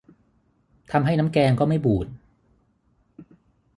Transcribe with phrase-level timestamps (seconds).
[0.91, 2.07] ทำให้น้ำแกงก็ไม่บูด